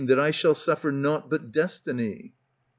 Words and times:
That 0.07 0.19
I 0.19 0.31
shall 0.31 0.55
suffer 0.55 0.91
nought 0.91 1.29
but 1.29 1.51
destiny. 1.51 2.33